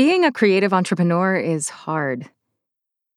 Being 0.00 0.24
a 0.24 0.32
creative 0.32 0.72
entrepreneur 0.72 1.36
is 1.36 1.68
hard. 1.68 2.30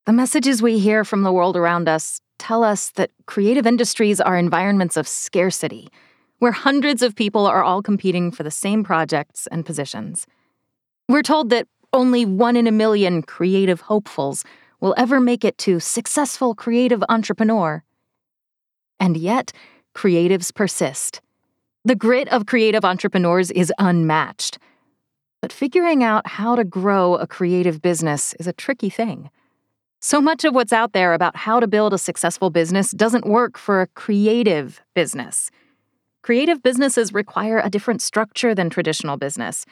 The 0.04 0.12
messages 0.12 0.60
we 0.60 0.78
hear 0.78 1.02
from 1.02 1.22
the 1.22 1.32
world 1.32 1.56
around 1.56 1.88
us 1.88 2.20
tell 2.38 2.62
us 2.62 2.90
that 2.96 3.10
creative 3.24 3.66
industries 3.66 4.20
are 4.20 4.36
environments 4.36 4.98
of 4.98 5.08
scarcity, 5.08 5.88
where 6.40 6.52
hundreds 6.52 7.00
of 7.00 7.16
people 7.16 7.46
are 7.46 7.64
all 7.64 7.80
competing 7.80 8.30
for 8.30 8.42
the 8.42 8.50
same 8.50 8.84
projects 8.84 9.46
and 9.46 9.64
positions. 9.64 10.26
We're 11.08 11.22
told 11.22 11.48
that 11.48 11.68
only 11.94 12.26
one 12.26 12.54
in 12.54 12.66
a 12.66 12.70
million 12.70 13.22
creative 13.22 13.80
hopefuls 13.80 14.44
will 14.80 14.94
ever 14.98 15.20
make 15.20 15.42
it 15.42 15.56
to 15.64 15.80
successful 15.80 16.54
creative 16.54 17.02
entrepreneur. 17.08 17.82
And 19.00 19.16
yet, 19.16 19.52
creatives 19.94 20.54
persist. 20.54 21.22
The 21.86 21.96
grit 21.96 22.28
of 22.28 22.44
creative 22.44 22.84
entrepreneurs 22.84 23.50
is 23.50 23.72
unmatched. 23.78 24.58
But 25.44 25.52
figuring 25.52 26.02
out 26.02 26.26
how 26.26 26.56
to 26.56 26.64
grow 26.64 27.16
a 27.16 27.26
creative 27.26 27.82
business 27.82 28.32
is 28.40 28.46
a 28.46 28.52
tricky 28.54 28.88
thing. 28.88 29.28
So 30.00 30.18
much 30.18 30.42
of 30.46 30.54
what's 30.54 30.72
out 30.72 30.94
there 30.94 31.12
about 31.12 31.36
how 31.36 31.60
to 31.60 31.66
build 31.66 31.92
a 31.92 31.98
successful 31.98 32.48
business 32.48 32.92
doesn't 32.92 33.26
work 33.26 33.58
for 33.58 33.82
a 33.82 33.86
creative 33.88 34.80
business. 34.94 35.50
Creative 36.22 36.62
businesses 36.62 37.12
require 37.12 37.60
a 37.62 37.68
different 37.68 38.00
structure 38.00 38.54
than 38.54 38.70
traditional 38.70 39.18
business, 39.18 39.66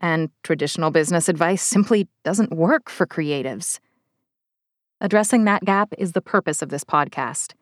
and 0.00 0.30
traditional 0.44 0.92
business 0.92 1.28
advice 1.28 1.64
simply 1.64 2.06
doesn't 2.22 2.52
work 2.52 2.88
for 2.88 3.04
creatives. 3.04 3.80
Addressing 5.00 5.46
that 5.46 5.64
gap 5.64 5.92
is 5.98 6.12
the 6.12 6.22
purpose 6.22 6.62
of 6.62 6.68
this 6.68 6.84
podcast. 6.84 7.54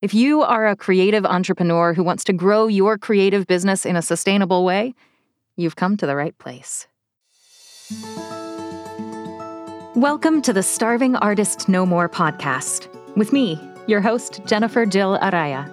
If 0.00 0.14
you 0.14 0.42
are 0.42 0.68
a 0.68 0.76
creative 0.76 1.26
entrepreneur 1.26 1.94
who 1.94 2.04
wants 2.04 2.22
to 2.22 2.32
grow 2.32 2.68
your 2.68 2.96
creative 2.98 3.48
business 3.48 3.84
in 3.84 3.96
a 3.96 4.00
sustainable 4.00 4.64
way, 4.64 4.94
you've 5.58 5.76
come 5.76 5.96
to 5.96 6.06
the 6.06 6.14
right 6.14 6.38
place. 6.38 6.86
Welcome 9.96 10.40
to 10.42 10.52
the 10.52 10.62
Starving 10.62 11.16
Artist 11.16 11.68
No 11.68 11.84
More 11.84 12.08
podcast 12.08 12.88
with 13.16 13.32
me, 13.32 13.60
your 13.88 14.00
host, 14.00 14.40
Jennifer 14.46 14.86
Jill 14.86 15.18
Araya. 15.18 15.68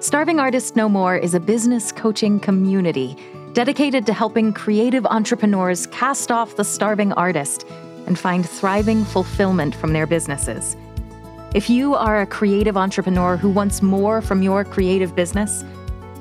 Starving 0.00 0.38
Artist 0.38 0.76
No 0.76 0.88
More 0.88 1.16
is 1.16 1.34
a 1.34 1.40
business 1.40 1.90
coaching 1.90 2.38
community 2.38 3.16
dedicated 3.52 4.06
to 4.06 4.12
helping 4.12 4.52
creative 4.52 5.04
entrepreneurs 5.06 5.88
cast 5.88 6.30
off 6.30 6.56
the 6.56 6.64
starving 6.64 7.12
artist 7.14 7.66
and 8.06 8.18
find 8.18 8.48
thriving 8.48 9.04
fulfillment 9.04 9.74
from 9.74 9.92
their 9.92 10.06
businesses. 10.06 10.76
If 11.54 11.68
you 11.68 11.94
are 11.94 12.20
a 12.20 12.26
creative 12.26 12.76
entrepreneur 12.76 13.36
who 13.36 13.50
wants 13.50 13.82
more 13.82 14.22
from 14.22 14.42
your 14.42 14.64
creative 14.64 15.14
business, 15.16 15.64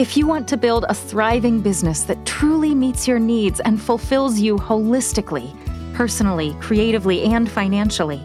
if 0.02 0.18
you 0.18 0.26
want 0.26 0.48
to 0.48 0.58
build 0.58 0.84
a 0.90 0.96
thriving 0.96 1.62
business 1.62 2.02
that 2.06 2.26
truly 2.26 2.74
meets 2.74 3.08
your 3.08 3.20
needs 3.20 3.60
and 3.60 3.80
fulfills 3.80 4.40
you 4.40 4.56
holistically, 4.56 5.54
personally, 5.94 6.56
creatively, 6.60 7.22
and 7.22 7.48
financially, 7.52 8.20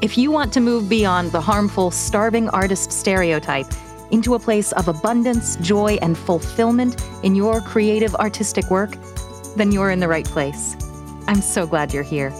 if 0.00 0.16
you 0.16 0.30
want 0.30 0.50
to 0.50 0.58
move 0.58 0.88
beyond 0.88 1.30
the 1.32 1.40
harmful 1.40 1.90
starving 1.90 2.48
artist 2.48 2.90
stereotype 2.90 3.66
into 4.10 4.36
a 4.36 4.38
place 4.38 4.72
of 4.72 4.88
abundance, 4.88 5.56
joy, 5.56 5.98
and 6.00 6.16
fulfillment 6.16 7.04
in 7.22 7.34
your 7.34 7.60
creative 7.60 8.14
artistic 8.14 8.70
work, 8.70 8.96
then 9.54 9.70
you're 9.70 9.90
in 9.90 10.00
the 10.00 10.08
right 10.08 10.24
place. 10.24 10.76
I'm 11.28 11.42
so 11.42 11.66
glad 11.66 11.92
you're 11.92 12.04
here. 12.04 12.32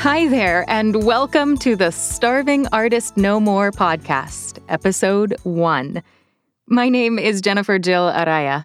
Hi 0.00 0.28
there, 0.28 0.64
and 0.66 1.04
welcome 1.04 1.58
to 1.58 1.76
the 1.76 1.90
Starving 1.90 2.66
Artist 2.68 3.18
No 3.18 3.38
More 3.38 3.70
podcast, 3.70 4.58
episode 4.70 5.36
one. 5.42 6.02
My 6.66 6.88
name 6.88 7.18
is 7.18 7.42
Jennifer 7.42 7.78
Jill 7.78 8.10
Araya. 8.10 8.64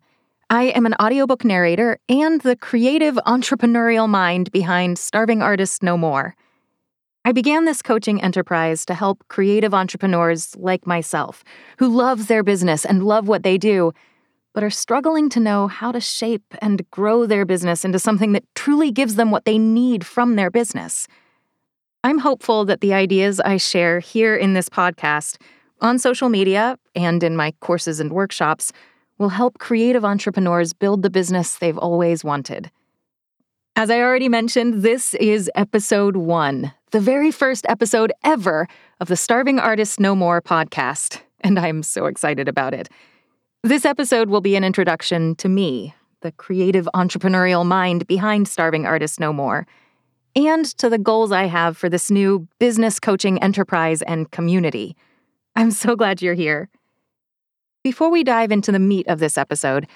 I 0.49 0.67
am 0.67 0.85
an 0.85 0.93
audiobook 0.93 1.43
narrator 1.43 1.99
and 2.07 2.39
the 2.39 2.55
creative 2.55 3.15
entrepreneurial 3.27 4.07
mind 4.07 4.49
behind 4.53 4.97
Starving 4.97 5.41
Artists 5.41 5.83
No 5.83 5.97
More. 5.97 6.37
I 7.25 7.33
began 7.33 7.65
this 7.65 7.81
coaching 7.81 8.23
enterprise 8.23 8.85
to 8.85 8.93
help 8.93 9.27
creative 9.27 9.73
entrepreneurs 9.73 10.55
like 10.55 10.87
myself 10.87 11.43
who 11.79 11.89
love 11.89 12.27
their 12.27 12.43
business 12.43 12.85
and 12.85 13.03
love 13.03 13.27
what 13.27 13.43
they 13.43 13.57
do, 13.57 13.91
but 14.53 14.63
are 14.63 14.69
struggling 14.69 15.27
to 15.31 15.41
know 15.41 15.67
how 15.67 15.91
to 15.91 15.99
shape 15.99 16.55
and 16.61 16.89
grow 16.91 17.25
their 17.25 17.43
business 17.43 17.83
into 17.83 17.99
something 17.99 18.31
that 18.31 18.45
truly 18.55 18.89
gives 18.89 19.15
them 19.15 19.31
what 19.31 19.43
they 19.43 19.57
need 19.57 20.05
from 20.05 20.37
their 20.37 20.49
business. 20.49 21.09
I'm 22.05 22.19
hopeful 22.19 22.65
that 22.65 22.81
the 22.81 22.93
ideas 22.93 23.39
I 23.39 23.57
share 23.57 23.99
here 23.99 24.35
in 24.35 24.53
this 24.53 24.69
podcast, 24.69 25.41
on 25.81 25.97
social 25.97 26.29
media, 26.29 26.77
and 26.93 27.23
in 27.23 27.35
my 27.35 27.51
courses 27.61 27.99
and 27.99 28.13
workshops 28.13 28.71
will 29.17 29.29
help 29.29 29.57
creative 29.57 30.05
entrepreneurs 30.05 30.71
build 30.71 31.01
the 31.01 31.09
business 31.09 31.55
they've 31.55 31.79
always 31.79 32.23
wanted. 32.23 32.69
As 33.75 33.89
I 33.89 34.01
already 34.01 34.29
mentioned, 34.29 34.83
this 34.83 35.15
is 35.15 35.49
episode 35.55 36.15
one, 36.15 36.71
the 36.91 36.99
very 36.99 37.31
first 37.31 37.65
episode 37.67 38.13
ever 38.23 38.67
of 38.99 39.07
the 39.07 39.17
Starving 39.17 39.57
Artist 39.57 39.99
No 39.99 40.13
More 40.13 40.43
podcast, 40.43 41.21
and 41.41 41.57
I'm 41.57 41.81
so 41.81 42.05
excited 42.05 42.47
about 42.47 42.75
it. 42.75 42.87
This 43.63 43.83
episode 43.83 44.29
will 44.29 44.41
be 44.41 44.55
an 44.55 44.63
introduction 44.63 45.33
to 45.37 45.49
me, 45.49 45.95
the 46.21 46.33
creative 46.33 46.87
entrepreneurial 46.93 47.65
mind 47.65 48.05
behind 48.05 48.47
Starving 48.47 48.85
Artist 48.85 49.19
No 49.19 49.33
More 49.33 49.65
and 50.35 50.65
to 50.77 50.89
the 50.89 50.97
goals 50.97 51.31
I 51.31 51.45
have 51.45 51.77
for 51.77 51.89
this 51.89 52.11
new 52.11 52.47
business 52.59 52.99
coaching 52.99 53.41
enterprise 53.41 54.01
and 54.01 54.29
community. 54.31 54.95
I'm 55.55 55.71
so 55.71 55.95
glad 55.95 56.21
you're 56.21 56.33
here. 56.33 56.69
Before 57.83 58.09
we 58.09 58.23
dive 58.23 58.51
into 58.51 58.71
the 58.71 58.79
meat 58.79 59.07
of 59.07 59.19
this 59.19 59.37
episode, 59.37 59.87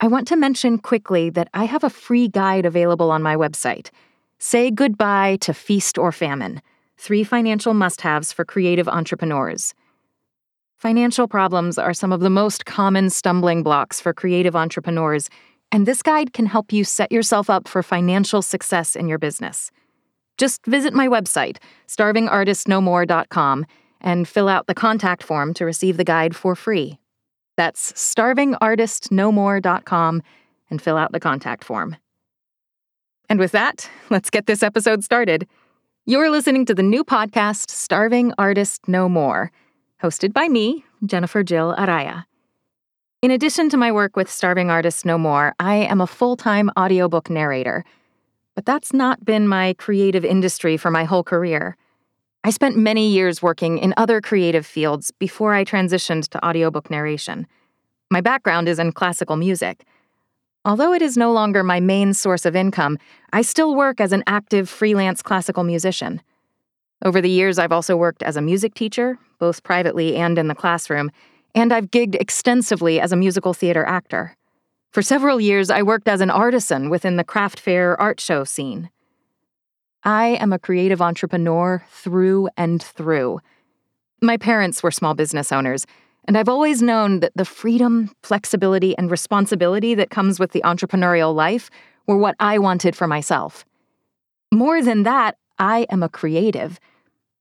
I 0.00 0.06
want 0.06 0.28
to 0.28 0.36
mention 0.36 0.78
quickly 0.78 1.30
that 1.30 1.48
I 1.54 1.64
have 1.64 1.84
a 1.84 1.90
free 1.90 2.28
guide 2.28 2.66
available 2.66 3.10
on 3.10 3.22
my 3.22 3.36
website. 3.36 3.90
Say 4.38 4.70
Goodbye 4.70 5.38
to 5.40 5.54
Feast 5.54 5.98
or 5.98 6.12
Famine 6.12 6.62
Three 6.96 7.24
Financial 7.24 7.74
Must 7.74 8.00
Haves 8.00 8.32
for 8.32 8.44
Creative 8.44 8.88
Entrepreneurs. 8.88 9.74
Financial 10.76 11.26
problems 11.26 11.78
are 11.78 11.94
some 11.94 12.12
of 12.12 12.20
the 12.20 12.30
most 12.30 12.64
common 12.64 13.10
stumbling 13.10 13.62
blocks 13.62 14.00
for 14.00 14.12
creative 14.12 14.54
entrepreneurs, 14.54 15.28
and 15.70 15.86
this 15.86 16.02
guide 16.02 16.32
can 16.32 16.46
help 16.46 16.72
you 16.72 16.82
set 16.84 17.12
yourself 17.12 17.50
up 17.50 17.68
for 17.68 17.82
financial 17.82 18.40
success 18.42 18.96
in 18.96 19.08
your 19.08 19.18
business. 19.18 19.70
Just 20.38 20.64
visit 20.66 20.94
my 20.94 21.08
website, 21.08 21.58
starvingartistnomore.com, 21.88 23.66
and 24.00 24.28
fill 24.28 24.48
out 24.48 24.66
the 24.66 24.74
contact 24.74 25.22
form 25.22 25.54
to 25.54 25.64
receive 25.64 25.96
the 25.96 26.04
guide 26.04 26.36
for 26.36 26.54
free. 26.54 26.98
That's 27.56 27.92
starvingartistnomore.com 27.92 30.22
and 30.70 30.82
fill 30.82 30.96
out 30.96 31.12
the 31.12 31.20
contact 31.20 31.64
form. 31.64 31.96
And 33.28 33.40
with 33.40 33.52
that, 33.52 33.90
let's 34.10 34.30
get 34.30 34.46
this 34.46 34.62
episode 34.62 35.04
started. 35.04 35.46
You're 36.06 36.30
listening 36.30 36.64
to 36.66 36.74
the 36.74 36.82
new 36.82 37.04
podcast, 37.04 37.70
Starving 37.70 38.32
Artist 38.38 38.88
No 38.88 39.08
More, 39.08 39.52
hosted 40.02 40.32
by 40.32 40.48
me, 40.48 40.84
Jennifer 41.04 41.42
Jill 41.42 41.74
Araya. 41.76 42.27
In 43.20 43.30
addition 43.30 43.68
to 43.70 43.76
my 43.76 43.90
work 43.90 44.16
with 44.16 44.30
Starving 44.30 44.70
Artists 44.70 45.04
No 45.04 45.18
More, 45.18 45.54
I 45.58 45.76
am 45.76 46.00
a 46.00 46.06
full 46.06 46.36
time 46.36 46.70
audiobook 46.78 47.28
narrator 47.28 47.84
but 48.58 48.66
that's 48.66 48.92
not 48.92 49.24
been 49.24 49.46
my 49.46 49.72
creative 49.74 50.24
industry 50.24 50.76
for 50.76 50.90
my 50.90 51.04
whole 51.04 51.22
career. 51.22 51.76
I 52.42 52.50
spent 52.50 52.76
many 52.76 53.08
years 53.08 53.40
working 53.40 53.78
in 53.78 53.94
other 53.96 54.20
creative 54.20 54.66
fields 54.66 55.12
before 55.12 55.54
I 55.54 55.64
transitioned 55.64 56.26
to 56.30 56.44
audiobook 56.44 56.90
narration. 56.90 57.46
My 58.10 58.20
background 58.20 58.68
is 58.68 58.80
in 58.80 58.90
classical 58.90 59.36
music. 59.36 59.84
Although 60.64 60.92
it 60.92 61.02
is 61.02 61.16
no 61.16 61.30
longer 61.32 61.62
my 61.62 61.78
main 61.78 62.14
source 62.14 62.44
of 62.44 62.56
income, 62.56 62.98
I 63.32 63.42
still 63.42 63.76
work 63.76 64.00
as 64.00 64.10
an 64.10 64.24
active 64.26 64.68
freelance 64.68 65.22
classical 65.22 65.62
musician. 65.62 66.20
Over 67.04 67.20
the 67.20 67.30
years, 67.30 67.60
I've 67.60 67.70
also 67.70 67.96
worked 67.96 68.24
as 68.24 68.36
a 68.36 68.42
music 68.42 68.74
teacher, 68.74 69.18
both 69.38 69.62
privately 69.62 70.16
and 70.16 70.36
in 70.36 70.48
the 70.48 70.56
classroom, 70.56 71.12
and 71.58 71.72
I've 71.72 71.90
gigged 71.90 72.14
extensively 72.14 73.00
as 73.00 73.10
a 73.10 73.16
musical 73.16 73.52
theater 73.52 73.84
actor. 73.84 74.36
For 74.92 75.02
several 75.02 75.40
years, 75.40 75.70
I 75.70 75.82
worked 75.82 76.06
as 76.06 76.20
an 76.20 76.30
artisan 76.30 76.88
within 76.88 77.16
the 77.16 77.24
craft 77.24 77.58
fair 77.58 78.00
art 78.00 78.20
show 78.20 78.44
scene. 78.44 78.90
I 80.04 80.28
am 80.40 80.52
a 80.52 80.58
creative 80.58 81.02
entrepreneur 81.02 81.84
through 81.90 82.48
and 82.56 82.80
through. 82.80 83.40
My 84.22 84.36
parents 84.36 84.82
were 84.82 84.92
small 84.92 85.14
business 85.14 85.50
owners, 85.50 85.84
and 86.26 86.38
I've 86.38 86.48
always 86.48 86.80
known 86.80 87.20
that 87.20 87.32
the 87.34 87.44
freedom, 87.44 88.10
flexibility, 88.22 88.96
and 88.96 89.10
responsibility 89.10 89.94
that 89.96 90.10
comes 90.10 90.38
with 90.38 90.52
the 90.52 90.62
entrepreneurial 90.64 91.34
life 91.34 91.70
were 92.06 92.18
what 92.18 92.36
I 92.38 92.58
wanted 92.58 92.94
for 92.94 93.06
myself. 93.06 93.64
More 94.52 94.80
than 94.80 95.02
that, 95.02 95.36
I 95.58 95.86
am 95.90 96.02
a 96.02 96.08
creative. 96.08 96.78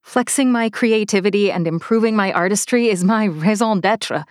Flexing 0.07 0.53
my 0.53 0.69
creativity 0.69 1.51
and 1.51 1.67
improving 1.67 2.15
my 2.15 2.31
artistry 2.31 2.87
is 2.87 3.03
my 3.03 3.25
raison 3.25 3.81
d'etre. 3.81 4.23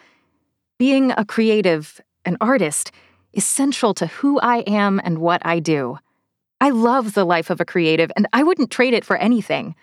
Being 0.79 1.13
a 1.19 1.25
creative, 1.27 2.01
an 2.25 2.39
artist, 2.41 2.93
is 3.35 3.45
central 3.45 3.93
to 3.93 4.07
who 4.07 4.41
I 4.41 4.61
am 4.61 5.03
and 5.05 5.19
what 5.19 5.45
I 5.45 5.61
do. 5.61 5.99
I 6.63 6.71
love 6.71 7.13
the 7.13 7.27
life 7.27 7.51
of 7.51 7.61
a 7.61 7.67
creative, 7.67 8.11
and 8.17 8.27
I 8.33 8.43
wouldn't 8.43 8.71
trade 8.71 8.95
it 8.95 9.05
for 9.05 9.19
anything. 9.19 9.75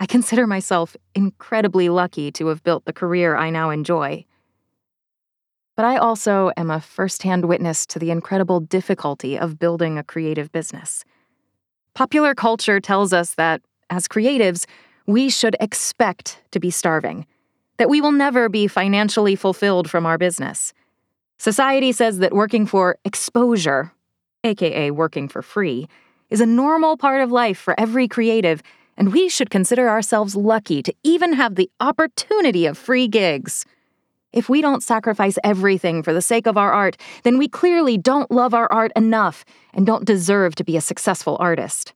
I 0.00 0.06
consider 0.06 0.48
myself 0.48 0.96
incredibly 1.14 1.88
lucky 1.88 2.32
to 2.32 2.48
have 2.48 2.64
built 2.64 2.84
the 2.84 2.92
career 2.92 3.36
I 3.36 3.50
now 3.50 3.70
enjoy. 3.70 4.26
but 5.76 5.84
I 5.86 5.96
also 5.96 6.50
am 6.56 6.70
a 6.70 6.80
firsthand 6.80 7.46
witness 7.46 7.86
to 7.86 7.98
the 7.98 8.10
incredible 8.10 8.60
difficulty 8.60 9.38
of 9.38 9.58
building 9.58 9.96
a 9.96 10.02
creative 10.02 10.52
business. 10.52 11.04
Popular 11.94 12.34
culture 12.34 12.80
tells 12.80 13.12
us 13.12 13.34
that, 13.36 13.62
as 13.88 14.06
creatives, 14.06 14.66
we 15.10 15.28
should 15.28 15.56
expect 15.60 16.40
to 16.52 16.60
be 16.60 16.70
starving, 16.70 17.26
that 17.78 17.88
we 17.88 18.00
will 18.00 18.12
never 18.12 18.48
be 18.48 18.66
financially 18.66 19.36
fulfilled 19.36 19.90
from 19.90 20.06
our 20.06 20.18
business. 20.18 20.72
Society 21.38 21.92
says 21.92 22.18
that 22.18 22.34
working 22.34 22.66
for 22.66 22.98
exposure, 23.04 23.92
aka 24.44 24.90
working 24.90 25.28
for 25.28 25.42
free, 25.42 25.88
is 26.28 26.40
a 26.40 26.46
normal 26.46 26.96
part 26.96 27.22
of 27.22 27.32
life 27.32 27.58
for 27.58 27.74
every 27.78 28.06
creative, 28.06 28.62
and 28.96 29.12
we 29.12 29.28
should 29.28 29.50
consider 29.50 29.88
ourselves 29.88 30.36
lucky 30.36 30.82
to 30.82 30.94
even 31.02 31.32
have 31.32 31.54
the 31.54 31.70
opportunity 31.80 32.66
of 32.66 32.78
free 32.78 33.08
gigs. 33.08 33.64
If 34.32 34.48
we 34.48 34.60
don't 34.60 34.82
sacrifice 34.82 35.38
everything 35.42 36.02
for 36.02 36.12
the 36.12 36.22
sake 36.22 36.46
of 36.46 36.56
our 36.56 36.72
art, 36.72 36.96
then 37.24 37.36
we 37.36 37.48
clearly 37.48 37.98
don't 37.98 38.30
love 38.30 38.54
our 38.54 38.70
art 38.70 38.92
enough 38.94 39.44
and 39.74 39.84
don't 39.84 40.04
deserve 40.04 40.54
to 40.56 40.64
be 40.64 40.76
a 40.76 40.80
successful 40.80 41.36
artist. 41.40 41.94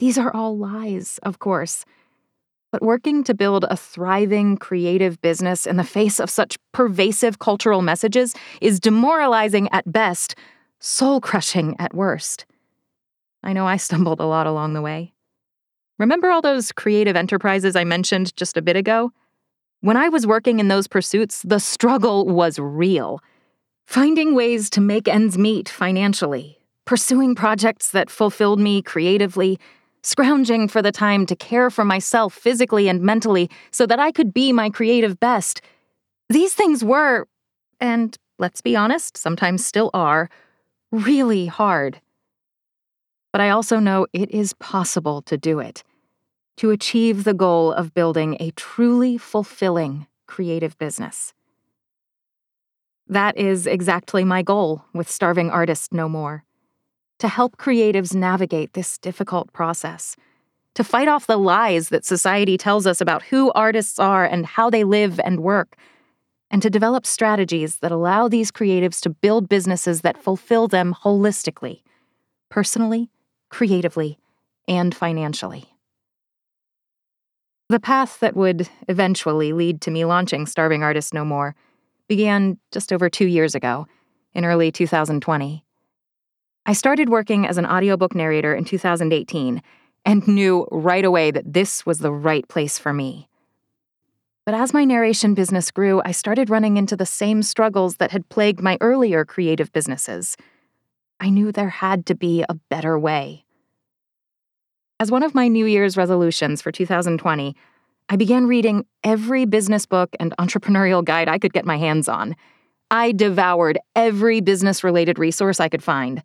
These 0.00 0.16
are 0.16 0.34
all 0.34 0.56
lies, 0.56 1.20
of 1.22 1.38
course. 1.38 1.84
But 2.72 2.82
working 2.82 3.22
to 3.24 3.34
build 3.34 3.66
a 3.68 3.76
thriving 3.76 4.56
creative 4.56 5.20
business 5.20 5.66
in 5.66 5.76
the 5.76 5.84
face 5.84 6.18
of 6.18 6.30
such 6.30 6.56
pervasive 6.72 7.38
cultural 7.38 7.82
messages 7.82 8.34
is 8.62 8.80
demoralizing 8.80 9.68
at 9.72 9.92
best, 9.92 10.36
soul 10.78 11.20
crushing 11.20 11.76
at 11.78 11.92
worst. 11.92 12.46
I 13.42 13.52
know 13.52 13.66
I 13.66 13.76
stumbled 13.76 14.20
a 14.20 14.26
lot 14.26 14.46
along 14.46 14.72
the 14.72 14.80
way. 14.80 15.12
Remember 15.98 16.30
all 16.30 16.40
those 16.40 16.72
creative 16.72 17.14
enterprises 17.14 17.76
I 17.76 17.84
mentioned 17.84 18.34
just 18.36 18.56
a 18.56 18.62
bit 18.62 18.76
ago? 18.76 19.12
When 19.82 19.98
I 19.98 20.08
was 20.08 20.26
working 20.26 20.60
in 20.60 20.68
those 20.68 20.86
pursuits, 20.86 21.42
the 21.42 21.60
struggle 21.60 22.24
was 22.24 22.58
real. 22.58 23.20
Finding 23.86 24.34
ways 24.34 24.70
to 24.70 24.80
make 24.80 25.08
ends 25.08 25.36
meet 25.36 25.68
financially, 25.68 26.58
pursuing 26.86 27.34
projects 27.34 27.90
that 27.90 28.08
fulfilled 28.08 28.60
me 28.60 28.80
creatively, 28.80 29.58
scrounging 30.02 30.68
for 30.68 30.82
the 30.82 30.92
time 30.92 31.26
to 31.26 31.36
care 31.36 31.70
for 31.70 31.84
myself 31.84 32.34
physically 32.34 32.88
and 32.88 33.02
mentally 33.02 33.50
so 33.70 33.86
that 33.86 33.98
I 33.98 34.12
could 34.12 34.32
be 34.32 34.52
my 34.52 34.70
creative 34.70 35.20
best. 35.20 35.60
These 36.28 36.54
things 36.54 36.84
were, 36.84 37.26
and 37.80 38.16
let's 38.38 38.60
be 38.60 38.76
honest, 38.76 39.16
sometimes 39.16 39.64
still 39.64 39.90
are, 39.92 40.30
really 40.90 41.46
hard. 41.46 42.00
But 43.32 43.40
I 43.40 43.50
also 43.50 43.78
know 43.78 44.06
it 44.12 44.30
is 44.30 44.54
possible 44.54 45.22
to 45.22 45.36
do 45.36 45.60
it 45.60 45.84
to 46.56 46.70
achieve 46.70 47.24
the 47.24 47.32
goal 47.32 47.72
of 47.72 47.94
building 47.94 48.36
a 48.38 48.50
truly 48.50 49.16
fulfilling 49.16 50.06
creative 50.26 50.76
business. 50.76 51.32
That 53.06 53.36
is 53.38 53.66
exactly 53.66 54.24
my 54.24 54.42
goal 54.42 54.84
with 54.92 55.10
Starving 55.10 55.50
Artist 55.50 55.92
No 55.92 56.08
More 56.08 56.44
to 57.20 57.28
help 57.28 57.56
creatives 57.58 58.14
navigate 58.14 58.72
this 58.72 58.98
difficult 58.98 59.52
process, 59.52 60.16
to 60.74 60.82
fight 60.82 61.06
off 61.06 61.26
the 61.26 61.36
lies 61.36 61.90
that 61.90 62.04
society 62.04 62.56
tells 62.56 62.86
us 62.86 63.00
about 63.00 63.22
who 63.22 63.52
artists 63.52 63.98
are 63.98 64.24
and 64.24 64.46
how 64.46 64.70
they 64.70 64.84
live 64.84 65.20
and 65.20 65.40
work, 65.40 65.76
and 66.50 66.62
to 66.62 66.70
develop 66.70 67.06
strategies 67.06 67.76
that 67.78 67.92
allow 67.92 68.26
these 68.26 68.50
creatives 68.50 69.00
to 69.02 69.10
build 69.10 69.48
businesses 69.48 70.00
that 70.00 70.16
fulfill 70.16 70.66
them 70.66 70.94
holistically, 71.04 71.82
personally, 72.48 73.10
creatively, 73.50 74.18
and 74.66 74.94
financially. 74.94 75.66
The 77.68 77.80
path 77.80 78.18
that 78.20 78.34
would 78.34 78.68
eventually 78.88 79.52
lead 79.52 79.80
to 79.82 79.90
me 79.90 80.04
launching 80.04 80.46
Starving 80.46 80.82
Artists 80.82 81.12
No 81.12 81.24
More 81.24 81.54
began 82.08 82.58
just 82.72 82.92
over 82.92 83.08
two 83.08 83.26
years 83.26 83.54
ago, 83.54 83.86
in 84.32 84.44
early 84.44 84.72
2020. 84.72 85.64
I 86.66 86.72
started 86.72 87.08
working 87.08 87.46
as 87.46 87.58
an 87.58 87.66
audiobook 87.66 88.14
narrator 88.14 88.54
in 88.54 88.64
2018 88.64 89.62
and 90.04 90.28
knew 90.28 90.66
right 90.70 91.04
away 91.04 91.30
that 91.30 91.52
this 91.52 91.84
was 91.84 91.98
the 91.98 92.12
right 92.12 92.46
place 92.48 92.78
for 92.78 92.92
me. 92.92 93.28
But 94.46 94.54
as 94.54 94.72
my 94.72 94.84
narration 94.84 95.34
business 95.34 95.70
grew, 95.70 96.00
I 96.04 96.12
started 96.12 96.50
running 96.50 96.76
into 96.76 96.96
the 96.96 97.06
same 97.06 97.42
struggles 97.42 97.96
that 97.96 98.10
had 98.10 98.28
plagued 98.28 98.60
my 98.60 98.78
earlier 98.80 99.24
creative 99.24 99.72
businesses. 99.72 100.36
I 101.20 101.30
knew 101.30 101.52
there 101.52 101.68
had 101.68 102.06
to 102.06 102.14
be 102.14 102.44
a 102.48 102.54
better 102.54 102.98
way. 102.98 103.44
As 104.98 105.10
one 105.10 105.22
of 105.22 105.34
my 105.34 105.48
New 105.48 105.66
Year's 105.66 105.96
resolutions 105.96 106.60
for 106.60 106.72
2020, 106.72 107.54
I 108.08 108.16
began 108.16 108.46
reading 108.46 108.86
every 109.04 109.44
business 109.44 109.86
book 109.86 110.16
and 110.18 110.34
entrepreneurial 110.38 111.04
guide 111.04 111.28
I 111.28 111.38
could 111.38 111.52
get 111.52 111.64
my 111.64 111.76
hands 111.76 112.08
on. 112.08 112.34
I 112.90 113.12
devoured 113.12 113.78
every 113.94 114.40
business 114.40 114.82
related 114.82 115.18
resource 115.18 115.60
I 115.60 115.68
could 115.68 115.82
find. 115.82 116.22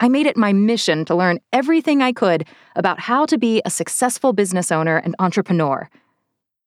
I 0.00 0.08
made 0.08 0.26
it 0.26 0.36
my 0.36 0.52
mission 0.52 1.04
to 1.06 1.14
learn 1.14 1.40
everything 1.52 2.02
I 2.02 2.12
could 2.12 2.46
about 2.76 3.00
how 3.00 3.26
to 3.26 3.38
be 3.38 3.60
a 3.64 3.70
successful 3.70 4.32
business 4.32 4.70
owner 4.70 4.96
and 4.98 5.16
entrepreneur. 5.18 5.88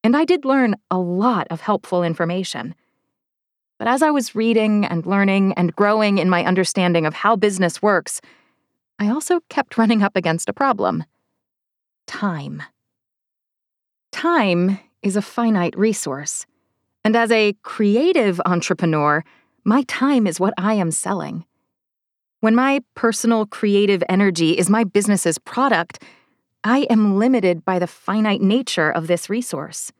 And 0.03 0.17
I 0.17 0.25
did 0.25 0.45
learn 0.45 0.75
a 0.89 0.97
lot 0.97 1.47
of 1.49 1.61
helpful 1.61 2.03
information. 2.03 2.75
But 3.79 3.87
as 3.87 4.03
I 4.03 4.11
was 4.11 4.35
reading 4.35 4.85
and 4.85 5.05
learning 5.05 5.53
and 5.53 5.75
growing 5.75 6.17
in 6.17 6.29
my 6.29 6.45
understanding 6.45 7.05
of 7.05 7.13
how 7.13 7.35
business 7.35 7.81
works, 7.81 8.21
I 8.99 9.09
also 9.09 9.39
kept 9.49 9.77
running 9.77 10.03
up 10.03 10.15
against 10.15 10.49
a 10.49 10.53
problem 10.53 11.03
time. 12.05 12.61
Time 14.11 14.77
is 15.01 15.15
a 15.15 15.21
finite 15.21 15.77
resource. 15.77 16.45
And 17.03 17.15
as 17.15 17.31
a 17.31 17.53
creative 17.63 18.41
entrepreneur, 18.45 19.23
my 19.63 19.83
time 19.83 20.27
is 20.27 20.39
what 20.39 20.53
I 20.57 20.73
am 20.73 20.91
selling. 20.91 21.45
When 22.41 22.55
my 22.55 22.81
personal 22.95 23.45
creative 23.45 24.01
energy 24.09 24.57
is 24.57 24.67
my 24.67 24.83
business's 24.83 25.37
product, 25.37 26.01
I 26.63 26.87
am 26.89 27.19
limited 27.19 27.63
by 27.63 27.77
the 27.77 27.85
finite 27.85 28.41
nature 28.41 28.89
of 28.89 29.05
this 29.05 29.29
resource. 29.29 29.91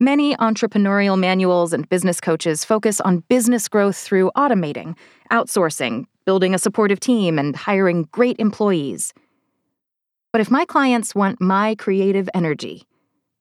Many 0.00 0.34
entrepreneurial 0.36 1.18
manuals 1.18 1.74
and 1.74 1.86
business 1.86 2.18
coaches 2.18 2.64
focus 2.64 2.98
on 3.02 3.24
business 3.28 3.68
growth 3.68 3.98
through 3.98 4.30
automating, 4.34 4.96
outsourcing, 5.30 6.06
building 6.24 6.54
a 6.54 6.58
supportive 6.58 6.98
team, 6.98 7.38
and 7.38 7.54
hiring 7.54 8.08
great 8.10 8.36
employees. 8.38 9.12
But 10.32 10.40
if 10.40 10.50
my 10.50 10.64
clients 10.64 11.14
want 11.14 11.42
my 11.42 11.74
creative 11.74 12.30
energy, 12.32 12.84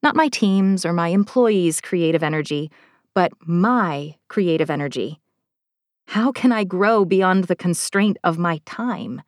not 0.03 0.17
my 0.17 0.27
team's 0.27 0.85
or 0.85 0.91
my 0.91 1.07
employees' 1.07 1.79
creative 1.79 2.23
energy, 2.23 2.69
but 3.13 3.31
my 3.47 4.15
creative 4.27 4.69
energy, 4.69 5.21
how 6.09 6.31
can 6.31 6.51
I 6.51 6.63
grow 6.63 7.05
beyond 7.05 7.43
the 7.43 7.55
constraint 7.55 8.17
of 8.23 8.39
my 8.39 8.61
time? 8.65 9.21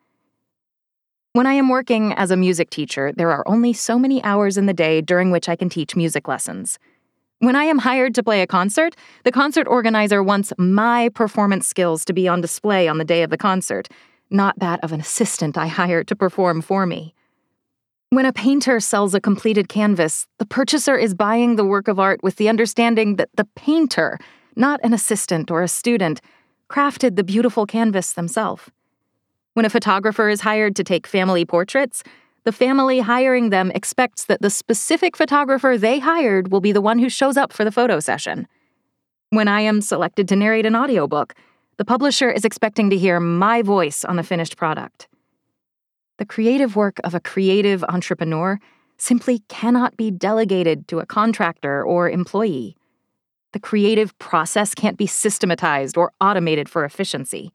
When 1.33 1.45
I 1.45 1.53
am 1.53 1.69
working 1.69 2.11
as 2.13 2.31
a 2.31 2.35
music 2.35 2.71
teacher, 2.71 3.11
there 3.15 3.29
are 3.29 3.47
only 3.47 3.71
so 3.71 3.99
many 3.99 4.23
hours 4.23 4.57
in 4.57 4.65
the 4.65 4.73
day 4.73 4.99
during 4.99 5.29
which 5.29 5.47
I 5.47 5.55
can 5.55 5.69
teach 5.69 5.95
music 5.95 6.27
lessons. 6.27 6.79
When 7.37 7.55
I 7.55 7.65
am 7.65 7.77
hired 7.77 8.15
to 8.15 8.23
play 8.23 8.41
a 8.41 8.47
concert, 8.47 8.95
the 9.25 9.31
concert 9.31 9.67
organizer 9.67 10.23
wants 10.23 10.53
my 10.57 11.09
performance 11.09 11.67
skills 11.67 12.03
to 12.05 12.13
be 12.13 12.27
on 12.27 12.41
display 12.41 12.87
on 12.87 12.97
the 12.97 13.05
day 13.05 13.21
of 13.21 13.29
the 13.29 13.37
concert, 13.37 13.87
not 14.31 14.57
that 14.57 14.83
of 14.83 14.91
an 14.91 15.01
assistant 15.01 15.59
I 15.59 15.67
hired 15.79 16.07
to 16.07 16.15
perform 16.15 16.63
for 16.63 16.87
me. 16.87 17.13
When 18.09 18.25
a 18.25 18.33
painter 18.33 18.79
sells 18.79 19.13
a 19.13 19.21
completed 19.21 19.69
canvas, 19.69 20.25
the 20.39 20.47
purchaser 20.47 20.97
is 20.97 21.13
buying 21.13 21.57
the 21.57 21.63
work 21.63 21.87
of 21.87 21.99
art 21.99 22.23
with 22.23 22.37
the 22.37 22.49
understanding 22.49 23.17
that 23.17 23.29
the 23.35 23.45
painter, 23.55 24.17
not 24.55 24.79
an 24.83 24.95
assistant 24.95 25.51
or 25.51 25.61
a 25.61 25.67
student, 25.67 26.21
crafted 26.71 27.17
the 27.17 27.23
beautiful 27.23 27.65
canvas 27.65 28.13
themselves. 28.13 28.63
When 29.53 29.65
a 29.65 29.69
photographer 29.69 30.29
is 30.29 30.41
hired 30.41 30.75
to 30.77 30.83
take 30.83 31.05
family 31.05 31.43
portraits, 31.43 32.01
the 32.45 32.53
family 32.53 33.01
hiring 33.01 33.49
them 33.49 33.71
expects 33.71 34.25
that 34.25 34.41
the 34.41 34.49
specific 34.49 35.17
photographer 35.17 35.77
they 35.77 35.99
hired 35.99 36.49
will 36.49 36.61
be 36.61 36.71
the 36.71 36.81
one 36.81 36.97
who 36.97 37.09
shows 37.09 37.35
up 37.35 37.51
for 37.51 37.65
the 37.65 37.71
photo 37.71 37.99
session. 37.99 38.47
When 39.31 39.49
I 39.49 39.61
am 39.61 39.81
selected 39.81 40.29
to 40.29 40.35
narrate 40.37 40.65
an 40.65 40.75
audiobook, 40.75 41.33
the 41.77 41.85
publisher 41.85 42.31
is 42.31 42.45
expecting 42.45 42.89
to 42.89 42.97
hear 42.97 43.19
my 43.19 43.61
voice 43.61 44.05
on 44.05 44.15
the 44.15 44.23
finished 44.23 44.55
product. 44.55 45.09
The 46.19 46.25
creative 46.25 46.75
work 46.77 46.99
of 47.03 47.13
a 47.13 47.19
creative 47.19 47.83
entrepreneur 47.83 48.59
simply 48.97 49.39
cannot 49.49 49.97
be 49.97 50.09
delegated 50.09 50.87
to 50.87 50.99
a 50.99 51.05
contractor 51.05 51.83
or 51.83 52.09
employee. 52.09 52.77
The 53.53 53.59
creative 53.59 54.17
process 54.19 54.73
can't 54.73 54.97
be 54.97 55.07
systematized 55.07 55.97
or 55.97 56.11
automated 56.21 56.69
for 56.69 56.85
efficiency. 56.85 57.51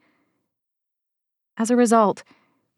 As 1.56 1.70
a 1.70 1.76
result, 1.76 2.22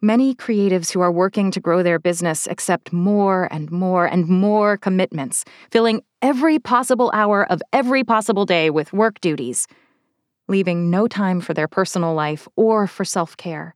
many 0.00 0.34
creatives 0.34 0.92
who 0.92 1.00
are 1.00 1.10
working 1.10 1.50
to 1.50 1.60
grow 1.60 1.82
their 1.82 1.98
business 1.98 2.46
accept 2.46 2.92
more 2.92 3.48
and 3.52 3.70
more 3.70 4.06
and 4.06 4.28
more 4.28 4.76
commitments, 4.76 5.44
filling 5.70 6.02
every 6.22 6.58
possible 6.58 7.10
hour 7.12 7.50
of 7.50 7.60
every 7.72 8.04
possible 8.04 8.44
day 8.44 8.70
with 8.70 8.92
work 8.92 9.20
duties, 9.20 9.66
leaving 10.46 10.90
no 10.90 11.08
time 11.08 11.40
for 11.40 11.54
their 11.54 11.68
personal 11.68 12.14
life 12.14 12.46
or 12.56 12.86
for 12.86 13.04
self 13.04 13.36
care 13.36 13.74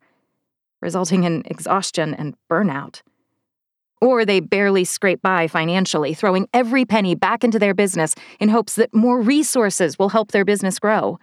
resulting 0.82 1.24
in 1.24 1.42
exhaustion 1.46 2.12
and 2.12 2.34
burnout. 2.50 3.00
Or 4.02 4.24
they 4.24 4.40
barely 4.40 4.82
scrape 4.84 5.22
by 5.22 5.46
financially, 5.46 6.12
throwing 6.12 6.48
every 6.52 6.84
penny 6.84 7.14
back 7.14 7.44
into 7.44 7.60
their 7.60 7.72
business 7.72 8.16
in 8.40 8.48
hopes 8.48 8.74
that 8.74 8.92
more 8.92 9.20
resources 9.20 9.96
will 9.96 10.08
help 10.08 10.32
their 10.32 10.44
business 10.44 10.80
grow. 10.80 11.20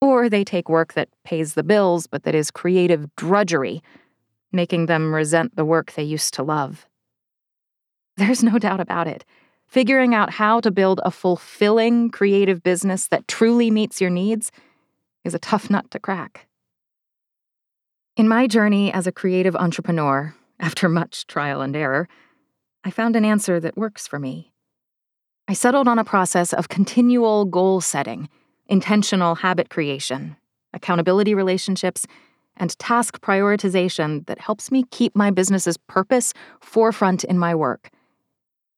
Or 0.00 0.28
they 0.28 0.44
take 0.44 0.68
work 0.68 0.92
that 0.92 1.08
pays 1.24 1.54
the 1.54 1.64
bills 1.64 2.06
but 2.06 2.22
that 2.22 2.34
is 2.36 2.52
creative 2.52 3.14
drudgery, 3.16 3.82
making 4.52 4.86
them 4.86 5.12
resent 5.12 5.56
the 5.56 5.64
work 5.64 5.92
they 5.94 6.04
used 6.04 6.32
to 6.34 6.44
love. 6.44 6.86
There's 8.16 8.44
no 8.44 8.60
doubt 8.60 8.78
about 8.78 9.08
it. 9.08 9.24
Figuring 9.66 10.14
out 10.14 10.34
how 10.34 10.60
to 10.60 10.70
build 10.70 11.00
a 11.04 11.10
fulfilling 11.10 12.08
creative 12.10 12.62
business 12.62 13.08
that 13.08 13.26
truly 13.26 13.68
meets 13.68 14.00
your 14.00 14.10
needs 14.10 14.52
is 15.24 15.34
a 15.34 15.40
tough 15.40 15.68
nut 15.68 15.90
to 15.90 15.98
crack. 15.98 16.46
In 18.16 18.28
my 18.28 18.46
journey 18.46 18.92
as 18.92 19.08
a 19.08 19.12
creative 19.12 19.56
entrepreneur, 19.56 20.36
after 20.60 20.88
much 20.88 21.26
trial 21.26 21.60
and 21.62 21.74
error, 21.74 22.08
I 22.84 22.90
found 22.90 23.16
an 23.16 23.24
answer 23.24 23.58
that 23.60 23.76
works 23.76 24.06
for 24.06 24.18
me. 24.18 24.52
I 25.48 25.54
settled 25.54 25.88
on 25.88 25.98
a 25.98 26.04
process 26.04 26.52
of 26.52 26.68
continual 26.68 27.44
goal 27.44 27.80
setting, 27.80 28.28
intentional 28.68 29.36
habit 29.36 29.68
creation, 29.68 30.36
accountability 30.72 31.34
relationships, 31.34 32.06
and 32.56 32.78
task 32.78 33.20
prioritization 33.20 34.26
that 34.26 34.38
helps 34.38 34.70
me 34.70 34.84
keep 34.90 35.16
my 35.16 35.30
business's 35.30 35.76
purpose 35.76 36.32
forefront 36.60 37.24
in 37.24 37.38
my 37.38 37.54
work, 37.54 37.90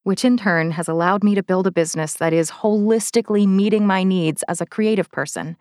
which 0.03 0.25
in 0.25 0.37
turn 0.37 0.71
has 0.71 0.87
allowed 0.87 1.23
me 1.23 1.35
to 1.35 1.43
build 1.43 1.67
a 1.67 1.71
business 1.71 2.13
that 2.15 2.33
is 2.33 2.49
holistically 2.49 3.45
meeting 3.45 3.85
my 3.85 4.03
needs 4.03 4.41
as 4.47 4.61
a 4.61 4.65
creative 4.65 5.11
person. 5.11 5.57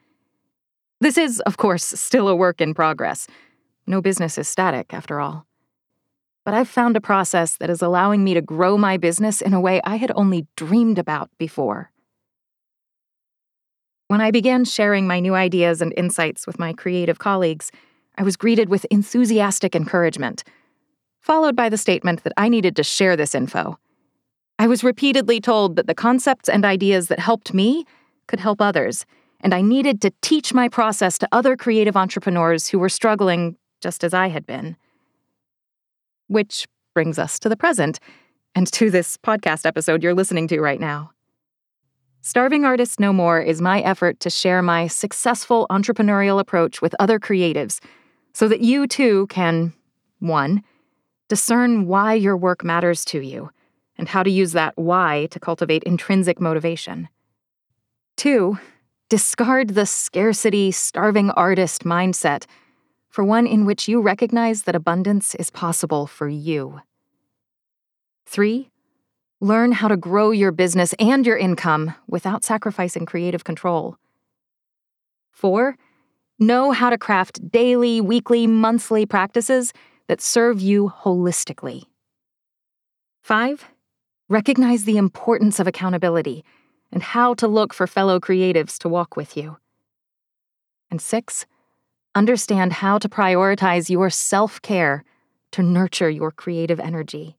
This 1.01 1.19
is, 1.19 1.41
of 1.41 1.57
course, 1.57 1.85
still 1.85 2.29
a 2.29 2.37
work 2.37 2.61
in 2.61 2.75
progress. 2.75 3.27
No 3.87 4.01
business 4.01 4.39
is 4.39 4.47
static, 4.47 4.95
after 4.95 5.21
all. 5.21 5.47
But 6.45 6.55
I've 6.55 6.69
found 6.69 6.97
a 6.97 7.01
process 7.01 7.57
that 7.59 7.71
is 7.71 7.83
allowing 7.83 8.25
me 8.25 8.35
to 8.35 8.43
grow 8.43 8.77
my 8.77 8.97
business 8.97 9.41
in 9.41 9.55
a 9.55 9.61
way 9.61 9.81
I 9.85 9.97
had 9.97 10.11
only 10.17 10.47
dreamed 10.57 10.99
about 10.99 11.31
before. 11.39 11.93
When 14.09 14.21
I 14.21 14.31
began 14.31 14.65
sharing 14.65 15.07
my 15.07 15.21
new 15.21 15.35
ideas 15.35 15.81
and 15.81 15.95
insights 15.97 16.47
with 16.47 16.59
my 16.59 16.73
creative 16.73 17.19
colleagues, 17.19 17.71
I 18.19 18.25
was 18.25 18.37
greeted 18.37 18.69
with 18.69 18.85
enthusiastic 18.91 19.75
encouragement, 19.75 20.45
followed 21.21 21.57
by 21.57 21.69
the 21.69 21.79
statement 21.79 22.25
that 22.25 22.35
I 22.37 22.49
needed 22.49 22.77
to 22.77 22.83
share 22.83 23.17
this 23.17 23.35
info. 23.35 23.79
I 24.59 24.67
was 24.67 24.85
repeatedly 24.85 25.41
told 25.41 25.77
that 25.77 25.87
the 25.87 25.95
concepts 25.95 26.49
and 26.49 26.65
ideas 26.65 27.09
that 27.09 27.21
helped 27.21 27.55
me 27.55 27.87
could 28.27 28.41
help 28.41 28.61
others, 28.61 29.07
and 29.41 29.55
I 29.55 29.63
needed 29.63 30.01
to 30.03 30.13
teach 30.21 30.53
my 30.53 30.69
process 30.69 31.19
to 31.19 31.29
other 31.33 31.57
creative 31.57 31.97
entrepreneurs 31.97 32.69
who 32.69 32.79
were 32.79 32.89
struggling 32.89 33.57
just 33.81 34.05
as 34.05 34.13
I 34.13 34.29
had 34.29 34.45
been. 34.47 34.77
Which 36.33 36.67
brings 36.95 37.19
us 37.19 37.39
to 37.41 37.51
the 37.51 37.59
present, 37.59 38.01
and 38.55 38.67
to 38.73 38.91
this 38.91 39.19
podcast 39.19 39.67
episode 39.67 40.03
you're 40.03 40.15
listening 40.15 40.49
to 40.49 40.63
right 40.63 40.81
now. 40.81 41.11
Starving 42.23 42.65
Artists 42.65 42.99
No 42.99 43.13
More 43.13 43.39
is 43.39 43.61
my 43.61 43.83
effort 43.83 44.19
to 44.21 44.31
share 44.31 44.63
my 44.63 44.87
successful 44.87 45.67
entrepreneurial 45.69 46.41
approach 46.41 46.81
with 46.81 46.95
other 46.99 47.19
creatives 47.19 47.81
so 48.33 48.49
that 48.49 48.63
you 48.63 48.87
too 48.87 49.27
can 49.27 49.75
1. 50.21 50.63
Discern 51.29 51.87
why 51.87 52.15
your 52.15 52.39
work 52.39 52.65
matters 52.65 53.05
to 53.07 53.21
you 53.21 53.51
and 53.99 54.09
how 54.09 54.23
to 54.23 54.31
use 54.31 54.53
that 54.53 54.73
why 54.79 55.29
to 55.33 55.39
cultivate 55.39 55.83
intrinsic 55.83 56.41
motivation. 56.41 57.11
2. 58.17 58.59
Discard 59.11 59.75
the 59.75 59.85
scarcity, 59.85 60.71
starving 60.71 61.31
artist 61.33 61.85
mindset 61.85 62.47
for 63.13 63.23
one 63.23 63.47
in 63.47 63.67
which 63.67 63.89
you 63.89 64.01
recognize 64.01 64.63
that 64.63 64.75
abundance 64.75 65.35
is 65.35 65.51
possible 65.51 66.07
for 66.07 66.29
you. 66.29 66.81
3. 68.25 68.71
Learn 69.39 69.73
how 69.73 69.89
to 69.89 69.99
grow 69.99 70.31
your 70.31 70.51
business 70.51 70.95
and 70.95 71.27
your 71.27 71.37
income 71.37 71.95
without 72.09 72.43
sacrificing 72.43 73.05
creative 73.05 73.45
control. 73.45 73.99
4. 75.31 75.77
Know 76.39 76.73
how 76.73 76.89
to 76.89 76.97
craft 76.97 77.51
daily, 77.51 78.01
weekly, 78.01 78.47
monthly 78.47 79.05
practices 79.05 79.75
that 80.09 80.23
serve 80.23 80.63
you 80.63 80.91
holistically. 81.03 81.85
5. 83.21 83.69
Recognize 84.31 84.85
the 84.85 84.97
importance 84.97 85.61
of 85.61 85.67
accountability 85.67 86.47
and 86.91 87.03
how 87.03 87.35
to 87.35 87.47
look 87.47 87.75
for 87.75 87.87
fellow 87.87 88.19
creatives 88.19 88.79
to 88.79 88.89
walk 88.89 89.17
with 89.17 89.37
you. 89.37 89.59
And 90.91 90.99
6 90.99 91.45
Understand 92.15 92.75
how 92.75 92.99
to 92.99 93.09
prioritize 93.09 93.89
your 93.89 94.11
self 94.11 94.61
care 94.61 95.03
to 95.53 95.63
nurture 95.63 96.11
your 96.11 96.31
creative 96.31 96.79
energy. 96.79 97.39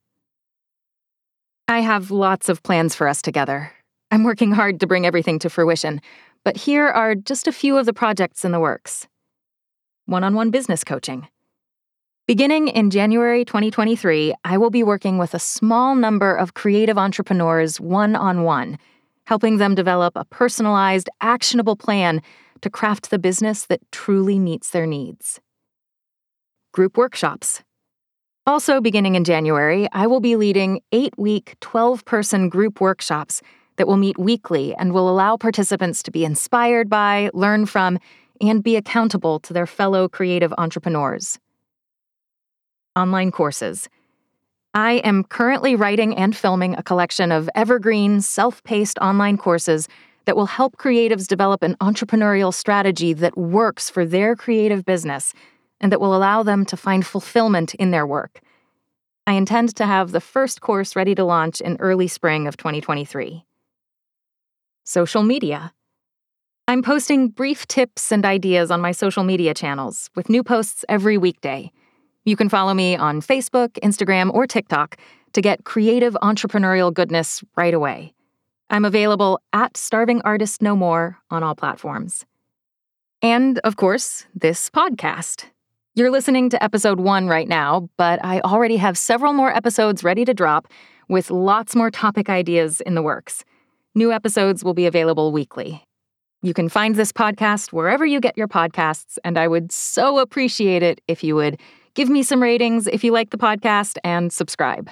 I 1.68 1.82
have 1.82 2.10
lots 2.10 2.50
of 2.50 2.64
plans 2.64 2.96
for 2.96 3.08
us 3.08 3.22
together. 3.22 3.72
I'm 4.10 4.24
working 4.24 4.52
hard 4.52 4.80
to 4.80 4.88
bring 4.88 5.06
everything 5.06 5.40
to 5.40 5.50
fruition, 5.50 6.02
but 6.44 6.58
here 6.58 6.88
are 6.88 7.14
just 7.14 7.48
a 7.48 7.52
few 7.52 7.78
of 7.78 7.86
the 7.86 7.94
projects 7.94 8.44
in 8.44 8.52
the 8.52 8.60
works 8.60 9.08
one 10.06 10.24
on 10.24 10.34
one 10.34 10.50
business 10.50 10.84
coaching. 10.84 11.28
Beginning 12.28 12.68
in 12.68 12.90
January 12.90 13.46
2023, 13.46 14.34
I 14.44 14.58
will 14.58 14.70
be 14.70 14.84
working 14.84 15.18
with 15.18 15.34
a 15.34 15.40
small 15.40 15.96
number 15.96 16.36
of 16.36 16.56
creative 16.56 16.98
entrepreneurs 16.98 17.80
one 17.80 18.16
on 18.16 18.44
one, 18.44 18.80
helping 19.26 19.58
them 19.58 19.76
develop 19.76 20.14
a 20.16 20.26
personalized, 20.26 21.10
actionable 21.22 21.76
plan 21.76 22.22
to 22.64 22.70
craft 22.70 23.10
the 23.10 23.20
business 23.20 23.66
that 23.66 23.82
truly 23.92 24.40
meets 24.40 24.70
their 24.70 24.88
needs. 24.88 25.42
Group 26.72 26.98
workshops. 26.98 27.62
Also, 28.48 28.80
beginning 28.80 29.16
in 29.16 29.26
January, 29.26 29.88
I 29.92 30.08
will 30.08 30.22
be 30.22 30.38
leading 30.38 30.80
eight 30.94 31.14
week, 31.18 31.56
12 31.60 32.06
person 32.06 32.48
group 32.48 32.80
workshops 32.80 33.42
that 33.76 33.86
will 33.86 33.98
meet 33.98 34.18
weekly 34.18 34.74
and 34.76 34.94
will 34.94 35.10
allow 35.10 35.36
participants 35.36 36.02
to 36.04 36.12
be 36.12 36.24
inspired 36.24 36.90
by, 36.90 37.30
learn 37.34 37.66
from, 37.66 38.00
and 38.40 38.64
be 38.64 38.78
accountable 38.78 39.40
to 39.42 39.54
their 39.54 39.68
fellow 39.68 40.08
creative 40.08 40.54
entrepreneurs. 40.58 41.38
Online 42.96 43.32
courses. 43.32 43.90
I 44.74 44.94
am 45.04 45.26
currently 45.26 45.76
writing 45.76 46.16
and 46.16 46.36
filming 46.36 46.76
a 46.76 46.84
collection 46.84 47.32
of 47.32 47.50
evergreen, 47.56 48.22
self 48.22 48.64
paced 48.64 48.98
online 49.00 49.38
courses 49.38 49.90
that 50.26 50.36
will 50.36 50.46
help 50.46 50.78
creatives 50.78 51.28
develop 51.28 51.64
an 51.64 51.76
entrepreneurial 51.82 52.54
strategy 52.54 53.14
that 53.14 53.38
works 53.38 53.90
for 53.90 54.06
their 54.06 54.36
creative 54.36 54.86
business 54.86 55.34
and 55.80 55.92
that 55.92 56.00
will 56.00 56.16
allow 56.16 56.44
them 56.44 56.66
to 56.66 56.78
find 56.78 57.06
fulfillment 57.06 57.74
in 57.76 57.92
their 57.92 58.08
work. 58.08 58.42
I 59.26 59.34
intend 59.34 59.76
to 59.76 59.86
have 59.86 60.12
the 60.12 60.22
first 60.22 60.62
course 60.62 60.96
ready 60.96 61.16
to 61.16 61.24
launch 61.24 61.62
in 61.62 61.78
early 61.80 62.08
spring 62.08 62.48
of 62.48 62.58
2023. 62.58 63.46
Social 64.84 65.24
media. 65.24 65.74
I'm 66.68 66.82
posting 66.82 67.30
brief 67.30 67.68
tips 67.68 68.12
and 68.12 68.26
ideas 68.26 68.72
on 68.72 68.82
my 68.82 68.92
social 68.92 69.24
media 69.24 69.54
channels 69.54 70.10
with 70.16 70.30
new 70.30 70.44
posts 70.44 70.86
every 70.88 71.18
weekday. 71.18 71.72
You 72.26 72.38
can 72.38 72.48
follow 72.48 72.74
me 72.74 72.96
on 72.96 73.22
Facebook, 73.22 73.72
Instagram, 73.84 74.34
or 74.34 74.48
TikTok 74.48 74.98
to 75.34 75.42
get 75.42 75.66
creative 75.66 76.16
entrepreneurial 76.22 76.94
goodness 76.94 77.44
right 77.58 77.74
away. 77.74 78.14
I'm 78.70 78.86
available 78.86 79.40
at 79.52 79.78
Starving 79.78 80.22
Artist 80.22 80.62
No 80.62 80.76
More 80.76 81.18
on 81.30 81.44
all 81.44 81.56
platforms. 81.56 82.26
And, 83.22 83.60
of 83.60 83.76
course, 83.76 84.26
this 84.36 84.70
podcast. 84.70 85.46
You're 85.96 86.12
listening 86.12 86.50
to 86.50 86.64
episode 86.64 87.00
one 87.00 87.28
right 87.28 87.48
now, 87.48 87.88
but 87.98 88.24
I 88.26 88.40
already 88.42 88.78
have 88.78 88.98
several 88.98 89.32
more 89.32 89.56
episodes 89.56 90.04
ready 90.04 90.26
to 90.26 90.34
drop 90.34 90.68
with 91.08 91.30
lots 91.30 91.76
more 91.76 91.92
topic 91.92 92.30
ideas 92.30 92.82
in 92.82 92.96
the 92.96 93.02
works. 93.02 93.46
New 93.94 94.12
episodes 94.12 94.64
will 94.64 94.74
be 94.74 94.88
available 94.88 95.32
weekly. 95.32 95.84
You 96.42 96.54
can 96.54 96.68
find 96.68 96.96
this 96.96 97.12
podcast 97.12 97.72
wherever 97.72 98.06
you 98.06 98.20
get 98.20 98.38
your 98.38 98.48
podcasts, 98.48 99.18
and 99.24 99.38
I 99.38 99.48
would 99.48 99.72
so 99.72 100.20
appreciate 100.20 100.84
it 100.84 101.00
if 101.08 101.24
you 101.24 101.36
would 101.36 101.60
give 101.94 102.10
me 102.10 102.24
some 102.24 102.42
ratings 102.42 102.88
if 102.88 103.04
you 103.04 103.12
like 103.12 103.30
the 103.30 103.38
podcast 103.38 103.98
and 104.04 104.34
subscribe. 104.34 104.90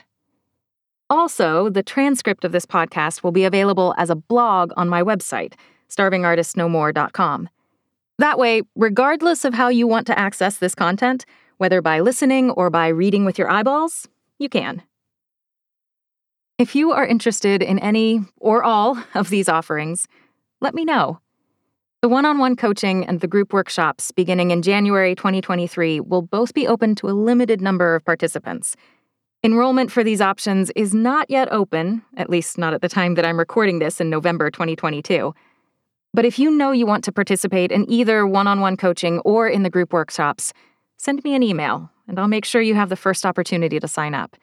Also, 1.12 1.70
the 1.70 1.84
transcript 1.84 2.46
of 2.46 2.54
this 2.54 2.66
podcast 2.66 3.22
will 3.22 3.34
be 3.34 3.44
available 3.44 3.94
as 3.98 4.10
a 4.10 4.16
blog 4.16 4.72
on 4.78 4.88
my 4.88 5.04
website, 5.04 5.56
starvingartistnomore.com. 5.90 7.50
That 8.18 8.40
way, 8.40 8.62
regardless 8.78 9.44
of 9.44 9.54
how 9.54 9.68
you 9.68 9.88
want 9.88 10.08
to 10.08 10.18
access 10.18 10.56
this 10.58 10.74
content, 10.74 11.26
whether 11.58 11.82
by 11.82 12.00
listening 12.00 12.52
or 12.52 12.70
by 12.70 12.88
reading 12.88 13.26
with 13.26 13.38
your 13.38 13.52
eyeballs, 13.52 14.08
you 14.40 14.48
can. 14.48 14.84
If 16.58 16.76
you 16.76 16.94
are 16.94 17.06
interested 17.06 17.62
in 17.62 17.78
any 17.80 18.22
or 18.38 18.64
all 18.64 18.98
of 19.14 19.30
these 19.30 19.50
offerings, 19.50 20.08
let 20.62 20.74
me 20.74 20.86
know. 20.86 21.20
The 22.02 22.08
one 22.08 22.26
on 22.26 22.38
one 22.38 22.56
coaching 22.56 23.06
and 23.06 23.20
the 23.20 23.28
group 23.28 23.52
workshops 23.52 24.14
beginning 24.14 24.52
in 24.52 24.62
January 24.62 25.14
2023 25.16 26.00
will 26.00 26.22
both 26.22 26.54
be 26.54 26.70
open 26.70 26.96
to 26.96 27.10
a 27.10 27.12
limited 27.12 27.60
number 27.60 27.96
of 27.96 28.06
participants 28.06 28.78
Enrollment 29.44 29.92
for 29.92 30.04
these 30.04 30.22
options 30.22 30.70
is 30.76 30.94
not 30.94 31.28
yet 31.28 31.52
open, 31.52 32.04
at 32.16 32.30
least 32.30 32.60
not 32.60 32.76
at 32.76 32.82
the 32.82 32.90
time 32.90 33.16
that 33.16 33.26
I'm 33.26 33.40
recording 33.40 33.80
this 33.80 34.00
in 34.00 34.08
November 34.08 34.52
2022. 34.52 35.34
But 36.14 36.26
if 36.26 36.38
you 36.38 36.52
know 36.52 36.72
you 36.72 36.86
want 36.86 37.04
to 37.06 37.12
participate 37.12 37.72
in 37.72 37.90
either 37.90 38.28
one 38.28 38.46
on 38.46 38.60
one 38.60 38.78
coaching 38.78 39.18
or 39.22 39.48
in 39.48 39.64
the 39.64 39.70
group 39.72 39.94
workshops, 39.94 40.54
send 40.98 41.24
me 41.24 41.34
an 41.34 41.42
email 41.42 41.90
and 42.08 42.20
I'll 42.20 42.28
make 42.28 42.46
sure 42.46 42.62
you 42.62 42.76
have 42.76 42.90
the 42.90 42.96
first 42.96 43.26
opportunity 43.26 43.80
to 43.80 43.88
sign 43.88 44.14
up. 44.14 44.38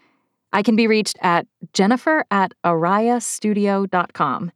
I 0.53 0.65
can 0.65 0.75
be 0.75 0.89
reached 0.89 1.17
at 1.23 1.47
jennifer 1.73 2.25
at 2.33 2.53
arayastudio.com. 2.65 4.51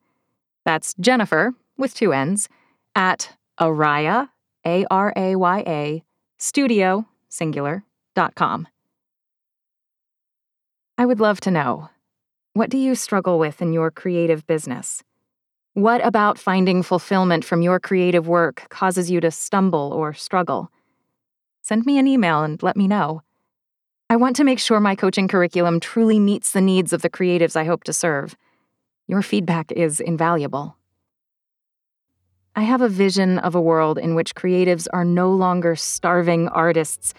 That's 0.64 0.94
Jennifer, 0.94 1.52
with 1.76 1.94
two 1.94 2.12
N's, 2.12 2.48
at 2.96 3.36
araya, 3.60 4.30
A 4.66 4.86
R 4.90 5.12
A 5.14 5.36
Y 5.36 5.64
A, 5.66 6.02
studio, 6.38 7.06
singular, 7.28 7.84
dot 8.16 8.34
com. 8.34 8.66
I 10.98 11.06
would 11.06 11.20
love 11.20 11.40
to 11.42 11.50
know 11.50 11.88
what 12.54 12.68
do 12.68 12.76
you 12.76 12.94
struggle 12.94 13.38
with 13.38 13.62
in 13.62 13.72
your 13.72 13.90
creative 13.90 14.46
business? 14.46 15.02
What 15.72 16.04
about 16.04 16.38
finding 16.38 16.82
fulfillment 16.82 17.46
from 17.46 17.62
your 17.62 17.80
creative 17.80 18.28
work 18.28 18.66
causes 18.68 19.10
you 19.10 19.20
to 19.20 19.30
stumble 19.30 19.90
or 19.94 20.12
struggle? 20.12 20.70
Send 21.62 21.86
me 21.86 21.98
an 21.98 22.06
email 22.06 22.42
and 22.42 22.62
let 22.62 22.76
me 22.76 22.86
know. 22.86 23.22
I 24.10 24.16
want 24.16 24.36
to 24.36 24.44
make 24.44 24.58
sure 24.58 24.80
my 24.80 24.94
coaching 24.94 25.28
curriculum 25.28 25.80
truly 25.80 26.18
meets 26.18 26.52
the 26.52 26.60
needs 26.60 26.92
of 26.92 27.00
the 27.00 27.08
creatives 27.08 27.56
I 27.56 27.64
hope 27.64 27.84
to 27.84 27.94
serve. 27.94 28.36
Your 29.08 29.22
feedback 29.22 29.72
is 29.72 29.98
invaluable. 29.98 30.76
I 32.54 32.64
have 32.64 32.82
a 32.82 32.88
vision 32.90 33.38
of 33.38 33.54
a 33.54 33.60
world 33.60 33.96
in 33.96 34.14
which 34.14 34.34
creatives 34.34 34.86
are 34.92 35.06
no 35.06 35.30
longer 35.30 35.74
starving 35.74 36.48
artists, 36.48 37.14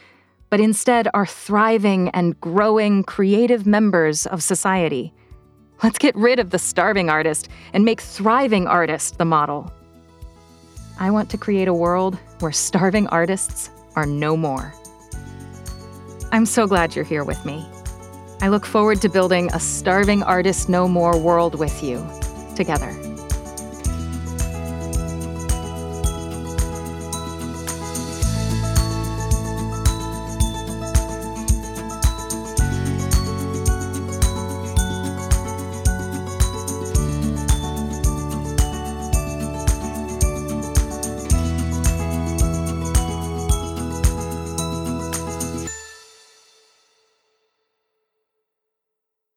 but 0.54 0.60
instead 0.60 1.08
are 1.16 1.26
thriving 1.26 2.10
and 2.10 2.40
growing 2.40 3.04
creative 3.04 3.66
members 3.66 4.28
of 4.28 4.44
society. 4.44 5.12
Let's 5.82 5.98
get 5.98 6.16
rid 6.16 6.38
of 6.38 6.52
the 6.52 6.60
starving 6.60 7.10
artist 7.10 7.50
and 7.74 7.84
make 7.84 8.00
thriving 8.00 8.68
artist 8.68 9.18
the 9.18 9.26
model. 9.26 9.74
I 11.00 11.10
want 11.10 11.32
to 11.32 11.40
create 11.40 11.68
a 11.68 11.74
world 11.74 12.20
where 12.40 12.52
starving 12.52 13.08
artists 13.08 13.72
are 13.96 14.06
no 14.06 14.38
more. 14.38 14.76
I'm 16.32 16.46
so 16.46 16.68
glad 16.68 16.96
you're 16.96 17.04
here 17.04 17.24
with 17.24 17.44
me. 17.46 17.68
I 18.40 18.50
look 18.50 18.68
forward 18.68 19.02
to 19.02 19.10
building 19.10 19.50
a 19.54 19.60
starving 19.60 20.22
artist 20.22 20.70
no 20.70 20.88
more 20.88 21.18
world 21.18 21.56
with 21.56 21.82
you 21.82 22.08
together. 22.56 23.13